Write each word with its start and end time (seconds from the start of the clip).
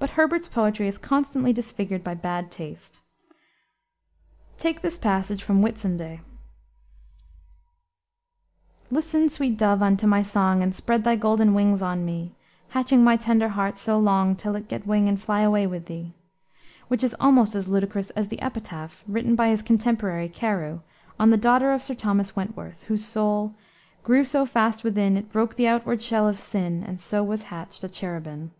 But 0.00 0.10
Herbert's 0.10 0.46
poetry 0.46 0.86
is 0.86 0.96
constantly 0.96 1.52
disfigured 1.52 2.04
by 2.04 2.14
bad 2.14 2.52
taste. 2.52 3.00
Take 4.56 4.80
this 4.80 4.96
passage 4.96 5.42
from 5.42 5.60
Whitsunday, 5.60 6.20
"Listen, 8.92 9.28
sweet 9.28 9.58
dove, 9.58 9.82
unto 9.82 10.06
my 10.06 10.22
song, 10.22 10.62
And 10.62 10.72
spread 10.72 11.02
thy 11.02 11.16
golden 11.16 11.52
wings 11.52 11.82
on 11.82 12.04
me, 12.04 12.36
Hatching 12.68 13.02
my 13.02 13.16
tender 13.16 13.48
heart 13.48 13.76
so 13.76 13.98
long, 13.98 14.36
Till 14.36 14.54
it 14.54 14.68
get 14.68 14.86
wing 14.86 15.08
and 15.08 15.20
fly 15.20 15.40
away 15.40 15.66
with 15.66 15.86
thee," 15.86 16.14
which 16.86 17.02
is 17.02 17.16
almost 17.18 17.56
as 17.56 17.66
ludicrous 17.66 18.10
as 18.10 18.28
the 18.28 18.40
epitaph, 18.40 19.02
written 19.08 19.34
by 19.34 19.48
his 19.48 19.62
contemporary, 19.62 20.28
Carew, 20.28 20.78
on 21.18 21.30
the 21.30 21.36
daughter 21.36 21.72
of 21.72 21.82
Sir 21.82 21.94
Thomas 21.94 22.36
Wentworth, 22.36 22.84
whose 22.84 23.04
soul... 23.04 23.56
"grew 24.04 24.22
so 24.24 24.46
fast 24.46 24.84
within 24.84 25.16
It 25.16 25.32
broke 25.32 25.56
the 25.56 25.66
outward 25.66 26.00
shell 26.00 26.28
of 26.28 26.38
sin, 26.38 26.84
And 26.84 27.00
so 27.00 27.24
was 27.24 27.42
hatched 27.50 27.82
a 27.82 27.88
cherubin." 27.88 28.52